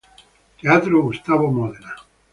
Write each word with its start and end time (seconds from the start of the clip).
Teatro 0.59 1.03
Gustavo 1.03 1.51
Modena 1.51 1.95